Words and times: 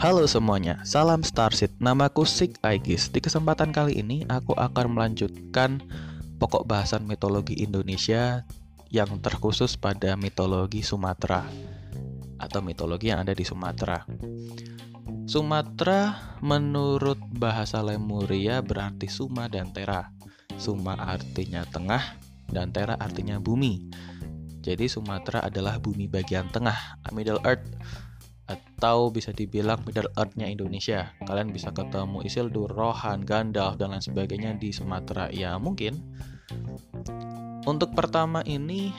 Halo 0.00 0.24
semuanya, 0.24 0.80
salam 0.84 1.20
Starseed. 1.20 1.76
Namaku 1.76 2.24
Sik 2.24 2.56
Aegis. 2.64 3.12
Di 3.12 3.20
kesempatan 3.20 3.68
kali 3.68 4.00
ini 4.00 4.24
aku 4.32 4.56
akan 4.56 4.96
melanjutkan 4.96 5.80
pokok 6.40 6.64
bahasan 6.64 7.04
mitologi 7.04 7.60
Indonesia 7.60 8.48
yang 8.88 9.20
terkhusus 9.20 9.76
pada 9.76 10.16
mitologi 10.16 10.80
Sumatera 10.80 11.44
atau 12.40 12.60
mitologi 12.64 13.12
yang 13.12 13.28
ada 13.28 13.36
di 13.36 13.44
Sumatera. 13.44 14.08
Sumatera 15.28 16.36
menurut 16.40 17.20
bahasa 17.36 17.84
Lemuria 17.84 18.64
berarti 18.64 19.06
Suma 19.06 19.46
dan 19.46 19.70
Tera. 19.70 20.10
Suma 20.56 20.96
artinya 20.96 21.62
tengah 21.68 22.16
dan 22.48 22.72
Tera 22.72 22.96
artinya 22.98 23.38
bumi. 23.38 23.92
Jadi 24.60 24.86
Sumatera 24.86 25.44
adalah 25.44 25.80
bumi 25.80 26.06
bagian 26.06 26.48
tengah, 26.52 27.00
Middle 27.16 27.40
Earth 27.48 27.64
atau 28.50 29.14
bisa 29.14 29.30
dibilang 29.30 29.78
Middle 29.86 30.10
Earth-nya 30.18 30.50
Indonesia. 30.50 31.14
Kalian 31.22 31.54
bisa 31.54 31.70
ketemu 31.70 32.26
Isildur, 32.26 32.66
Rohan, 32.66 33.22
Gandalf 33.22 33.78
dan 33.78 33.94
lain 33.94 34.02
sebagainya 34.02 34.58
di 34.58 34.74
Sumatera. 34.74 35.30
Ya, 35.30 35.54
mungkin. 35.56 36.02
Untuk 37.64 37.94
pertama 37.94 38.42
ini 38.42 38.90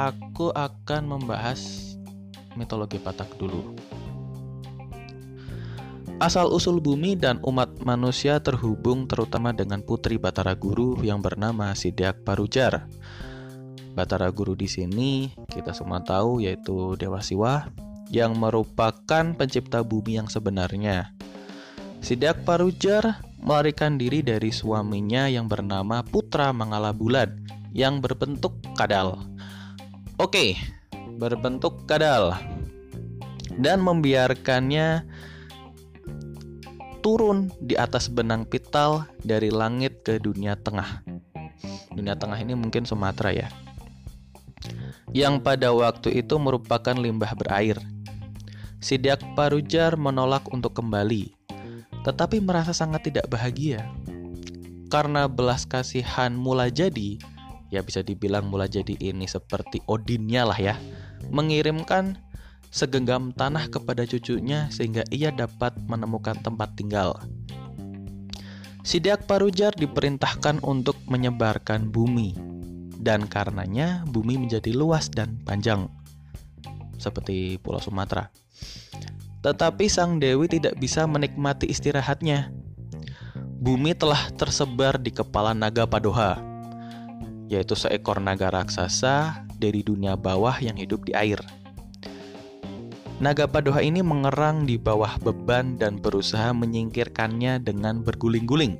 aku 0.00 0.50
akan 0.54 1.02
membahas 1.06 1.92
mitologi 2.56 2.96
Batak 2.96 3.36
dulu. 3.36 3.76
Asal-usul 6.22 6.78
bumi 6.78 7.18
dan 7.18 7.42
umat 7.42 7.82
manusia 7.82 8.38
terhubung 8.38 9.10
terutama 9.10 9.50
dengan 9.50 9.82
putri 9.82 10.14
Batara 10.14 10.54
Guru 10.54 10.96
yang 11.02 11.18
bernama 11.18 11.74
Sidak 11.74 12.22
Parujar. 12.22 12.86
Batara 13.94 14.26
Guru 14.34 14.58
di 14.58 14.66
sini 14.66 15.30
kita 15.46 15.70
semua 15.70 16.02
tahu 16.02 16.42
yaitu 16.42 16.98
Dewa 16.98 17.22
Siwa 17.22 17.70
yang 18.10 18.34
merupakan 18.34 19.24
pencipta 19.38 19.86
bumi 19.86 20.18
yang 20.18 20.26
sebenarnya. 20.26 21.14
Sidak 22.02 22.42
Parujar 22.44 23.22
melarikan 23.40 23.96
diri 23.96 24.20
dari 24.20 24.50
suaminya 24.50 25.30
yang 25.30 25.46
bernama 25.46 26.02
Putra 26.04 26.50
Mangala 26.50 26.90
Bulan 26.90 27.38
yang 27.72 28.02
berbentuk 28.02 28.58
kadal. 28.76 29.24
Oke, 30.18 30.58
berbentuk 31.16 31.86
kadal. 31.88 32.36
Dan 33.54 33.80
membiarkannya 33.86 35.06
turun 36.98 37.54
di 37.62 37.78
atas 37.78 38.10
benang 38.10 38.42
pital 38.42 39.06
dari 39.22 39.48
langit 39.54 40.02
ke 40.02 40.18
dunia 40.18 40.58
tengah. 40.58 41.06
Dunia 41.94 42.18
tengah 42.18 42.36
ini 42.42 42.58
mungkin 42.58 42.82
Sumatera 42.82 43.30
ya. 43.30 43.48
Yang 45.14 45.46
pada 45.46 45.70
waktu 45.70 46.20
itu 46.20 46.34
merupakan 46.42 46.98
limbah 46.98 47.38
berair 47.38 47.78
Sidiak 48.84 49.24
Parujar 49.32 49.96
menolak 49.96 50.44
untuk 50.52 50.76
kembali, 50.76 51.32
tetapi 52.04 52.36
merasa 52.44 52.76
sangat 52.76 53.08
tidak 53.08 53.32
bahagia. 53.32 53.80
Karena 54.92 55.24
belas 55.24 55.64
kasihan 55.64 56.36
mula 56.36 56.68
jadi, 56.68 57.16
ya 57.72 57.80
bisa 57.80 58.04
dibilang 58.04 58.44
mula 58.44 58.68
jadi 58.68 58.92
ini 59.00 59.24
seperti 59.24 59.80
Odinnya 59.88 60.44
lah 60.44 60.60
ya, 60.60 60.76
mengirimkan 61.32 62.20
segenggam 62.68 63.32
tanah 63.32 63.72
kepada 63.72 64.04
cucunya 64.04 64.68
sehingga 64.68 65.00
ia 65.08 65.32
dapat 65.32 65.72
menemukan 65.88 66.36
tempat 66.44 66.76
tinggal. 66.76 67.16
Sidiak 68.84 69.24
Parujar 69.24 69.72
diperintahkan 69.72 70.60
untuk 70.60 71.00
menyebarkan 71.08 71.88
bumi, 71.88 72.36
dan 73.04 73.28
karenanya 73.28 74.08
bumi 74.08 74.40
menjadi 74.40 74.72
luas 74.72 75.12
dan 75.12 75.36
panjang, 75.44 75.92
seperti 76.96 77.60
Pulau 77.60 77.84
Sumatera. 77.84 78.32
Tetapi 79.44 79.84
sang 79.92 80.16
dewi 80.16 80.48
tidak 80.48 80.80
bisa 80.80 81.04
menikmati 81.04 81.68
istirahatnya. 81.68 82.48
Bumi 83.60 83.92
telah 83.92 84.32
tersebar 84.32 84.96
di 84.96 85.12
kepala 85.12 85.52
naga 85.52 85.84
Padoha, 85.84 86.40
yaitu 87.52 87.76
seekor 87.76 88.24
naga 88.24 88.48
raksasa 88.48 89.44
dari 89.60 89.84
dunia 89.84 90.16
bawah 90.16 90.56
yang 90.60 90.80
hidup 90.80 91.04
di 91.04 91.12
air. 91.12 91.40
Naga 93.22 93.46
Padoha 93.46 93.78
ini 93.78 94.02
mengerang 94.02 94.66
di 94.66 94.74
bawah 94.74 95.16
beban 95.22 95.78
dan 95.78 96.02
berusaha 96.02 96.50
menyingkirkannya 96.50 97.62
dengan 97.62 98.02
berguling-guling. 98.02 98.74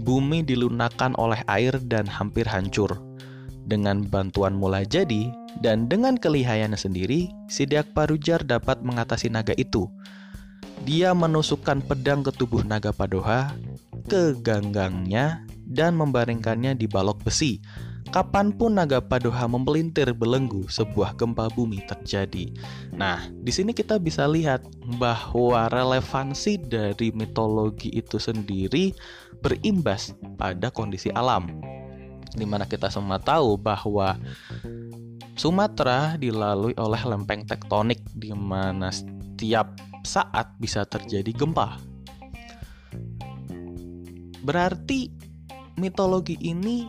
Bumi 0.00 0.40
dilunakan 0.46 1.12
oleh 1.20 1.42
air 1.50 1.76
dan 1.84 2.08
hampir 2.08 2.48
hancur. 2.48 3.11
Dengan 3.62 4.02
bantuan 4.02 4.58
mula 4.58 4.82
jadi, 4.82 5.30
dan 5.62 5.86
dengan 5.86 6.18
kelihayannya 6.18 6.78
sendiri, 6.78 7.30
Sidak 7.46 7.94
Parujar 7.94 8.42
dapat 8.42 8.82
mengatasi 8.82 9.30
naga 9.30 9.54
itu. 9.54 9.86
Dia 10.82 11.14
menusukkan 11.14 11.86
pedang 11.86 12.26
ke 12.26 12.34
tubuh 12.34 12.66
naga 12.66 12.90
Padoha, 12.90 13.54
ke 14.10 14.34
ganggangnya, 14.42 15.46
dan 15.62 15.94
membaringkannya 15.94 16.74
di 16.74 16.90
balok 16.90 17.22
besi. 17.22 17.62
Kapan 18.10 18.52
pun 18.52 18.76
naga 18.76 19.00
Padoha 19.00 19.46
mempelintir 19.46 20.10
belenggu, 20.12 20.66
sebuah 20.68 21.14
gempa 21.16 21.48
bumi 21.54 21.86
terjadi. 21.86 22.50
Nah, 22.92 23.30
di 23.30 23.48
sini 23.54 23.72
kita 23.72 23.96
bisa 23.96 24.26
lihat 24.28 24.66
bahwa 24.98 25.70
relevansi 25.70 26.60
dari 26.60 27.14
mitologi 27.14 27.88
itu 27.94 28.18
sendiri 28.18 28.92
berimbas 29.40 30.12
pada 30.36 30.68
kondisi 30.68 31.08
alam. 31.14 31.62
Di 32.32 32.48
mana 32.48 32.64
kita 32.64 32.88
semua 32.88 33.20
tahu 33.20 33.60
bahwa 33.60 34.16
Sumatera 35.32 36.20
dilalui 36.20 36.76
oleh 36.76 37.02
lempeng 37.08 37.48
tektonik 37.48 38.00
di 38.12 38.36
mana 38.36 38.92
setiap 38.92 39.72
saat 40.04 40.52
bisa 40.60 40.84
terjadi 40.84 41.32
gempa. 41.32 41.80
Berarti 44.42 45.08
mitologi 45.80 46.36
ini 46.42 46.84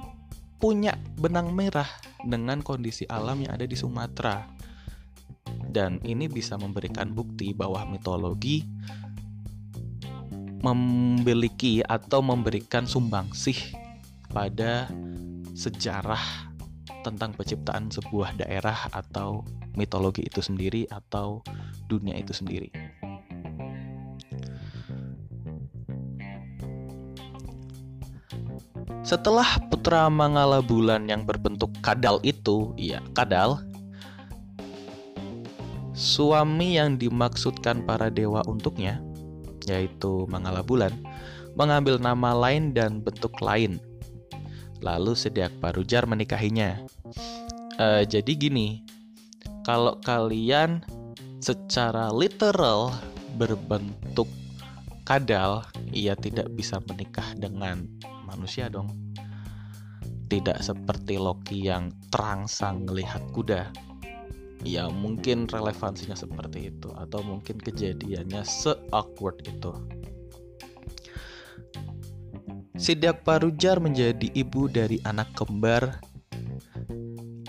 punya 0.59 0.95
benang 1.19 1.55
merah 1.55 1.87
dengan 2.23 2.59
kondisi 2.63 3.07
alam 3.07 3.39
yang 3.43 3.55
ada 3.55 3.67
di 3.67 3.77
Sumatera. 3.77 4.47
Dan 5.73 6.03
ini 6.05 6.29
bisa 6.29 6.59
memberikan 6.59 7.15
bukti 7.15 7.55
bahwa 7.55 7.81
mitologi 7.89 8.61
memiliki 10.63 11.83
atau 11.83 12.23
memberikan 12.23 12.87
sumbangsih 12.87 13.57
pada 14.31 14.87
sejarah 15.53 16.49
tentang 17.05 17.37
penciptaan 17.37 17.93
sebuah 17.93 18.37
daerah 18.39 18.89
atau 18.89 19.45
mitologi 19.77 20.25
itu 20.25 20.41
sendiri 20.41 20.89
atau 20.89 21.45
dunia 21.85 22.17
itu 22.17 22.33
sendiri. 22.33 22.71
Setelah 29.03 29.59
putra 29.67 30.07
Mangala 30.07 30.63
Bulan 30.63 31.11
yang 31.11 31.27
berbentuk 31.27 31.75
kadal 31.83 32.23
itu, 32.23 32.71
iya 32.79 33.03
kadal, 33.11 33.59
suami 35.91 36.79
yang 36.79 36.95
dimaksudkan 36.95 37.83
para 37.83 38.07
dewa 38.07 38.41
untuknya, 38.47 39.03
yaitu 39.67 40.23
Mangala 40.31 40.63
Bulan, 40.63 40.95
mengambil 41.59 41.99
nama 41.99 42.31
lain 42.31 42.71
dan 42.71 43.03
bentuk 43.03 43.35
lain 43.43 43.77
Lalu 44.83 45.15
Sediak 45.15 45.55
Parujar 45.63 46.03
menikahinya. 46.03 46.83
Uh, 47.79 48.03
jadi 48.03 48.35
gini, 48.35 48.83
kalau 49.63 49.95
kalian 50.03 50.83
secara 51.39 52.11
literal 52.11 52.91
berbentuk 53.39 54.27
kadal, 55.07 55.63
ia 55.95 56.19
tidak 56.19 56.51
bisa 56.51 56.83
menikah 56.83 57.25
dengan 57.39 57.87
manusia 58.27 58.67
dong. 58.67 58.91
Tidak 60.27 60.59
seperti 60.59 61.15
Loki 61.15 61.71
yang 61.71 61.95
terangsang 62.11 62.83
melihat 62.83 63.23
kuda. 63.31 63.71
Ya 64.63 64.87
mungkin 64.87 65.47
relevansinya 65.47 66.15
seperti 66.15 66.71
itu 66.71 66.91
atau 66.95 67.19
mungkin 67.23 67.59
kejadiannya 67.59 68.43
se-awkward 68.47 69.43
itu. 69.43 69.75
Sidak 72.83 73.23
Parujar 73.23 73.79
menjadi 73.79 74.27
ibu 74.35 74.67
dari 74.67 74.99
anak 75.07 75.31
kembar 75.39 76.03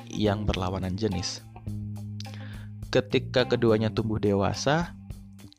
yang 0.07 0.47
berlawanan 0.47 0.95
jenis. 0.95 1.43
Ketika 2.95 3.43
keduanya 3.43 3.91
tumbuh 3.91 4.23
dewasa, 4.23 4.95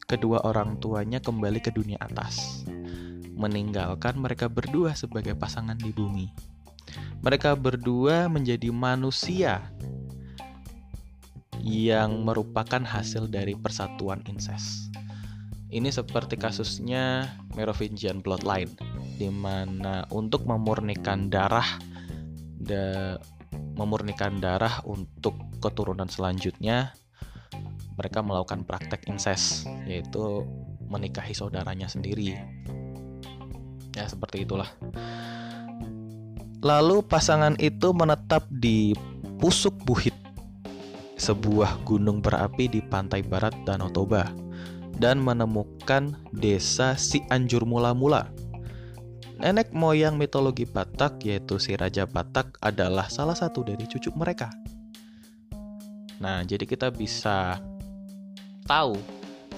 kedua 0.08 0.40
orang 0.48 0.80
tuanya 0.80 1.20
kembali 1.20 1.60
ke 1.60 1.76
dunia 1.76 2.00
atas, 2.00 2.64
meninggalkan 3.36 4.16
mereka 4.16 4.48
berdua 4.48 4.96
sebagai 4.96 5.36
pasangan 5.36 5.76
di 5.76 5.92
bumi. 5.92 6.32
Mereka 7.20 7.60
berdua 7.60 8.32
menjadi 8.32 8.72
manusia 8.72 9.60
yang 11.60 12.24
merupakan 12.24 12.80
hasil 12.80 13.28
dari 13.28 13.60
persatuan 13.60 14.24
incest. 14.32 14.88
Ini 15.68 15.92
seperti 15.92 16.40
kasusnya 16.40 17.28
Merovingian 17.60 18.24
bloodline 18.24 18.72
di 19.16 19.32
mana 19.32 20.04
untuk 20.12 20.44
memurnikan 20.44 21.32
darah 21.32 21.80
da, 22.60 23.16
memurnikan 23.76 24.40
darah 24.40 24.84
untuk 24.84 25.36
keturunan 25.64 26.08
selanjutnya, 26.08 26.92
mereka 27.96 28.20
melakukan 28.20 28.68
praktek 28.68 29.08
incest, 29.08 29.68
yaitu 29.88 30.44
menikahi 30.92 31.32
saudaranya 31.32 31.88
sendiri. 31.88 32.36
Ya, 33.96 34.06
seperti 34.12 34.44
itulah. 34.44 34.68
Lalu 36.60 37.06
pasangan 37.06 37.56
itu 37.62 37.94
menetap 37.96 38.50
di 38.52 38.92
Pusuk 39.40 39.76
Buhit, 39.86 40.16
sebuah 41.16 41.84
gunung 41.88 42.20
berapi 42.20 42.68
di 42.68 42.82
pantai 42.84 43.24
barat 43.24 43.54
Danau 43.64 43.92
Toba, 43.92 44.28
dan 45.00 45.20
menemukan 45.20 46.16
desa 46.32 46.96
Cianjur 46.96 47.68
Mula-Mula 47.68 48.45
Nenek 49.36 49.76
moyang 49.76 50.16
mitologi 50.16 50.64
Batak 50.64 51.20
yaitu 51.28 51.60
si 51.60 51.76
Raja 51.76 52.08
Batak 52.08 52.56
adalah 52.64 53.12
salah 53.12 53.36
satu 53.36 53.68
dari 53.68 53.84
cucu 53.84 54.08
mereka. 54.16 54.48
Nah, 56.24 56.40
jadi 56.48 56.64
kita 56.64 56.96
bisa 56.96 57.60
tahu 58.64 58.96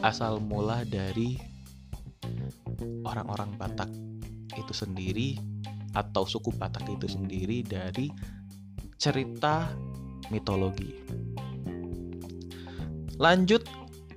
asal 0.02 0.42
mula 0.42 0.82
dari 0.82 1.38
orang-orang 3.06 3.54
Batak 3.54 3.90
itu 4.58 4.74
sendiri 4.74 5.38
atau 5.94 6.26
suku 6.26 6.50
Batak 6.58 6.90
itu 6.90 7.06
sendiri 7.06 7.62
dari 7.62 8.10
cerita 8.98 9.70
mitologi. 10.34 10.90
Lanjut 13.22 13.66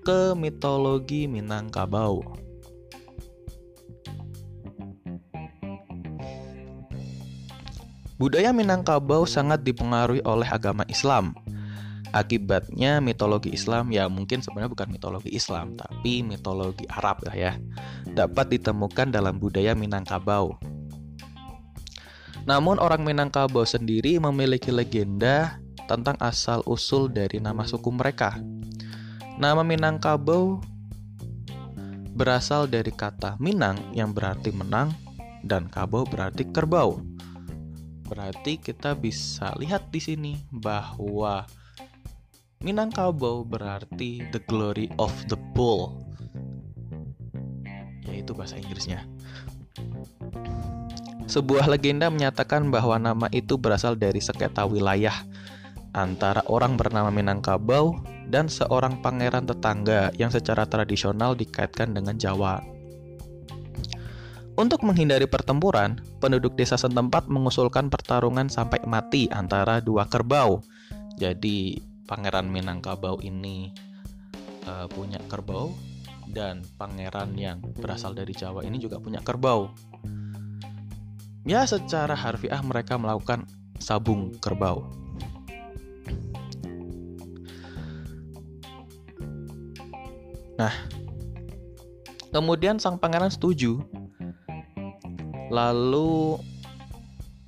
ke 0.00 0.32
mitologi 0.36 1.28
Minangkabau. 1.28 2.24
Budaya 8.20 8.52
Minangkabau 8.52 9.24
sangat 9.24 9.64
dipengaruhi 9.64 10.20
oleh 10.28 10.44
agama 10.44 10.84
Islam. 10.92 11.32
Akibatnya 12.12 13.00
mitologi 13.00 13.48
Islam 13.48 13.88
ya 13.88 14.12
mungkin 14.12 14.44
sebenarnya 14.44 14.68
bukan 14.68 14.92
mitologi 14.92 15.32
Islam 15.32 15.72
tapi 15.72 16.20
mitologi 16.20 16.84
Arab 16.90 17.24
lah 17.24 17.32
ya 17.32 17.52
dapat 18.12 18.52
ditemukan 18.52 19.08
dalam 19.08 19.40
budaya 19.40 19.72
Minangkabau. 19.72 20.60
Namun 22.44 22.76
orang 22.76 23.08
Minangkabau 23.08 23.64
sendiri 23.64 24.20
memiliki 24.20 24.68
legenda 24.68 25.56
tentang 25.88 26.20
asal 26.20 26.60
usul 26.68 27.08
dari 27.08 27.40
nama 27.40 27.64
suku 27.64 27.88
mereka. 27.88 28.36
Nama 29.40 29.64
Minangkabau 29.64 30.60
berasal 32.12 32.68
dari 32.68 32.92
kata 32.92 33.40
Minang 33.40 33.96
yang 33.96 34.12
berarti 34.12 34.52
menang 34.52 34.92
dan 35.40 35.72
Kabau 35.72 36.04
berarti 36.04 36.44
kerbau. 36.52 37.09
Berarti 38.10 38.58
kita 38.58 38.98
bisa 38.98 39.54
lihat 39.54 39.94
di 39.94 40.02
sini 40.02 40.32
bahwa 40.50 41.46
Minangkabau 42.60 43.40
berarti 43.40 44.20
the 44.36 44.42
glory 44.44 44.92
of 45.00 45.14
the 45.32 45.38
bull. 45.56 45.96
Yaitu 48.04 48.36
bahasa 48.36 48.60
Inggrisnya. 48.60 49.08
Sebuah 51.24 51.70
legenda 51.70 52.12
menyatakan 52.12 52.68
bahwa 52.68 53.00
nama 53.00 53.32
itu 53.32 53.56
berasal 53.56 53.96
dari 53.96 54.20
sengketa 54.20 54.68
wilayah 54.68 55.14
antara 55.96 56.44
orang 56.52 56.76
bernama 56.76 57.08
Minangkabau 57.08 57.96
dan 58.28 58.50
seorang 58.52 59.00
pangeran 59.00 59.48
tetangga 59.48 60.12
yang 60.20 60.28
secara 60.28 60.68
tradisional 60.68 61.32
dikaitkan 61.32 61.96
dengan 61.96 62.20
Jawa. 62.20 62.79
Untuk 64.60 64.84
menghindari 64.84 65.24
pertempuran, 65.24 66.04
penduduk 66.20 66.52
desa 66.52 66.76
setempat 66.76 67.32
mengusulkan 67.32 67.88
pertarungan 67.88 68.52
sampai 68.52 68.84
mati 68.84 69.24
antara 69.32 69.80
dua 69.80 70.04
kerbau. 70.04 70.60
Jadi, 71.16 71.80
Pangeran 72.04 72.52
Minangkabau 72.52 73.24
ini 73.24 73.72
uh, 74.68 74.84
punya 74.92 75.16
kerbau 75.32 75.72
dan 76.28 76.60
pangeran 76.76 77.32
yang 77.40 77.64
berasal 77.80 78.12
dari 78.12 78.36
Jawa 78.36 78.60
ini 78.60 78.76
juga 78.76 79.00
punya 79.00 79.24
kerbau. 79.24 79.72
Ya, 81.48 81.64
secara 81.64 82.12
harfiah 82.12 82.60
mereka 82.60 83.00
melakukan 83.00 83.48
sabung 83.80 84.36
kerbau. 84.44 84.84
Nah, 90.60 90.74
kemudian 92.28 92.76
sang 92.76 93.00
pangeran 93.00 93.32
setuju 93.32 93.80
Lalu 95.50 96.38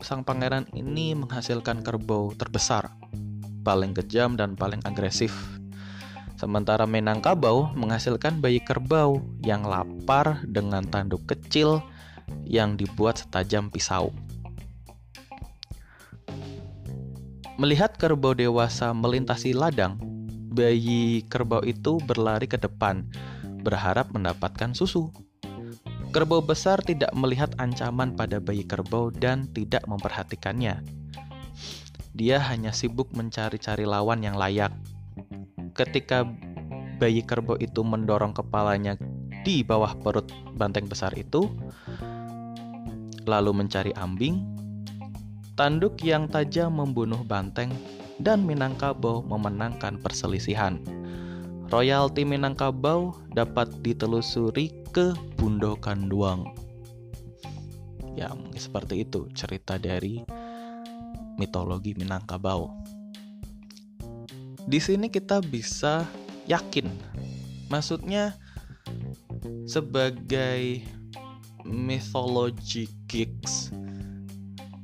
sang 0.03 0.27
pangeran 0.27 0.67
ini 0.75 1.15
menghasilkan 1.15 1.87
kerbau 1.87 2.35
terbesar, 2.35 2.91
paling 3.63 3.95
kejam 3.95 4.35
dan 4.35 4.59
paling 4.59 4.83
agresif. 4.83 5.31
Sementara 6.35 6.83
Menangkabau 6.91 7.71
menghasilkan 7.79 8.43
bayi 8.43 8.59
kerbau 8.59 9.23
yang 9.47 9.63
lapar 9.63 10.43
dengan 10.43 10.83
tanduk 10.83 11.23
kecil 11.31 11.79
yang 12.43 12.75
dibuat 12.75 13.23
setajam 13.23 13.71
pisau. 13.71 14.11
Melihat 17.55 17.95
kerbau 17.95 18.35
dewasa 18.35 18.91
melintasi 18.91 19.55
ladang, 19.55 20.03
bayi 20.51 21.23
kerbau 21.31 21.63
itu 21.63 22.03
berlari 22.03 22.51
ke 22.51 22.59
depan, 22.59 23.07
berharap 23.63 24.11
mendapatkan 24.11 24.75
susu. 24.75 25.15
Kerbau 26.13 26.45
besar 26.45 26.77
tidak 26.85 27.09
melihat 27.17 27.57
ancaman 27.57 28.13
pada 28.13 28.37
bayi 28.37 28.69
kerbau 28.69 29.09
dan 29.09 29.49
tidak 29.57 29.81
memperhatikannya. 29.89 30.85
Dia 32.13 32.37
hanya 32.53 32.69
sibuk 32.77 33.17
mencari-cari 33.17 33.89
lawan 33.89 34.21
yang 34.21 34.37
layak. 34.37 34.77
Ketika 35.73 36.29
bayi 37.01 37.25
kerbau 37.25 37.57
itu 37.57 37.81
mendorong 37.81 38.37
kepalanya 38.37 39.01
di 39.41 39.65
bawah 39.65 39.97
perut 40.05 40.29
banteng 40.53 40.85
besar 40.85 41.17
itu, 41.17 41.49
lalu 43.25 43.65
mencari 43.65 43.97
ambing, 43.97 44.45
tanduk 45.57 45.97
yang 46.05 46.29
tajam 46.29 46.77
membunuh 46.77 47.25
banteng 47.25 47.73
dan 48.21 48.45
Minangkabau 48.45 49.25
memenangkan 49.25 49.97
perselisihan. 49.97 50.77
Royalti 51.73 52.29
Minangkabau 52.29 53.17
dapat 53.33 53.81
ditelusuri 53.81 54.85
ke 54.93 55.17
Bundo 55.41 55.73
Kanduang. 55.81 56.53
Ya, 58.13 58.29
seperti 58.61 59.09
itu 59.09 59.25
cerita 59.33 59.81
dari 59.81 60.21
mitologi 61.41 61.97
Minangkabau. 61.97 62.69
Di 64.69 64.85
sini 64.85 65.09
kita 65.09 65.41
bisa 65.41 66.05
yakin, 66.45 66.93
maksudnya 67.73 68.37
sebagai 69.65 70.85
mythology 71.65 72.85
geeks, 73.09 73.73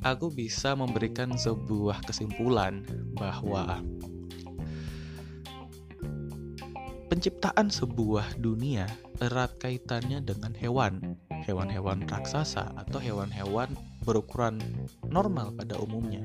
aku 0.00 0.32
bisa 0.32 0.72
memberikan 0.72 1.36
sebuah 1.36 2.00
kesimpulan 2.08 2.80
bahwa 3.12 3.84
penciptaan 7.08 7.72
sebuah 7.72 8.36
dunia 8.36 8.84
erat 9.24 9.56
kaitannya 9.56 10.20
dengan 10.20 10.52
hewan, 10.54 11.16
hewan-hewan 11.48 12.04
raksasa 12.04 12.68
atau 12.76 13.00
hewan-hewan 13.00 13.72
berukuran 14.04 14.60
normal 15.08 15.56
pada 15.56 15.80
umumnya. 15.80 16.22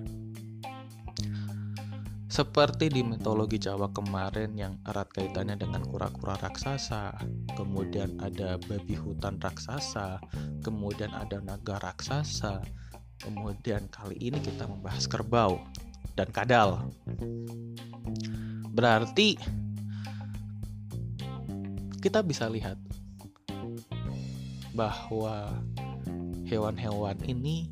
Seperti 2.27 2.89
di 2.89 3.05
mitologi 3.05 3.61
Jawa 3.61 3.93
kemarin 3.93 4.57
yang 4.57 4.81
erat 4.89 5.05
kaitannya 5.13 5.53
dengan 5.53 5.85
kura-kura 5.85 6.33
raksasa, 6.41 7.13
kemudian 7.53 8.17
ada 8.19 8.57
babi 8.57 8.97
hutan 8.97 9.37
raksasa, 9.37 10.17
kemudian 10.65 11.13
ada 11.13 11.37
naga 11.45 11.77
raksasa, 11.79 12.59
kemudian 13.21 13.85
kali 13.93 14.17
ini 14.17 14.41
kita 14.41 14.65
membahas 14.65 15.05
kerbau 15.05 15.61
dan 16.17 16.25
kadal. 16.33 16.89
Berarti 18.73 19.37
kita 22.03 22.19
bisa 22.19 22.51
lihat 22.51 22.75
bahwa 24.75 25.55
hewan-hewan 26.43 27.15
ini 27.23 27.71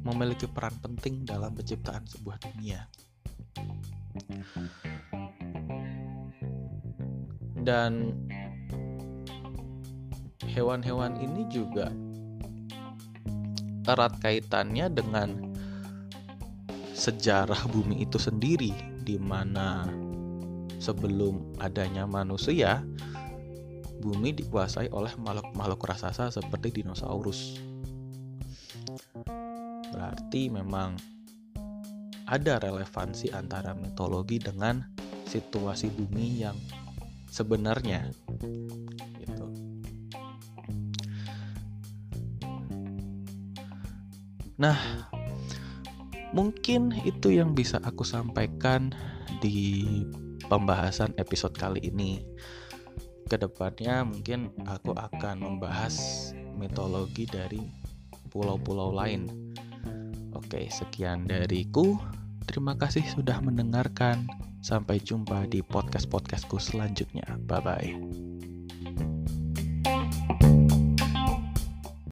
memiliki 0.00 0.48
peran 0.48 0.72
penting 0.80 1.28
dalam 1.28 1.52
penciptaan 1.52 2.08
sebuah 2.08 2.40
dunia. 2.40 2.88
Dan 7.60 8.16
hewan-hewan 10.48 11.20
ini 11.20 11.44
juga 11.52 11.92
erat 13.84 14.16
kaitannya 14.24 14.88
dengan 14.88 15.52
sejarah 16.96 17.68
bumi 17.68 18.08
itu 18.08 18.16
sendiri 18.16 18.72
di 19.04 19.20
mana 19.20 19.84
sebelum 20.78 21.56
adanya 21.58 22.04
manusia, 22.04 22.84
bumi 24.00 24.36
dikuasai 24.36 24.92
oleh 24.92 25.12
makhluk-makhluk 25.18 25.82
raksasa 25.82 26.28
seperti 26.30 26.82
dinosaurus. 26.82 27.58
Berarti 29.90 30.52
memang 30.52 30.94
ada 32.26 32.58
relevansi 32.58 33.30
antara 33.30 33.72
mitologi 33.72 34.42
dengan 34.42 34.82
situasi 35.26 35.90
bumi 35.94 36.42
yang 36.42 36.58
sebenarnya 37.30 38.10
gitu. 39.22 39.46
Nah, 44.56 44.78
mungkin 46.32 46.94
itu 47.04 47.34
yang 47.34 47.52
bisa 47.52 47.78
aku 47.82 48.02
sampaikan 48.02 48.90
di 49.38 49.84
pembahasan 50.46 51.14
episode 51.18 51.54
kali 51.54 51.82
ini. 51.90 52.22
Ke 53.26 53.38
depannya 53.38 54.06
mungkin 54.06 54.54
aku 54.66 54.94
akan 54.94 55.42
membahas 55.42 56.30
mitologi 56.54 57.26
dari 57.26 57.60
pulau-pulau 58.30 58.94
lain. 58.94 59.26
Oke, 60.36 60.70
sekian 60.70 61.26
dariku. 61.26 61.98
Terima 62.46 62.78
kasih 62.78 63.02
sudah 63.10 63.42
mendengarkan. 63.42 64.28
Sampai 64.62 64.98
jumpa 64.98 65.46
di 65.46 65.62
podcast-podcastku 65.62 66.58
selanjutnya. 66.58 67.38
Bye 67.46 67.62
bye. 67.62 67.90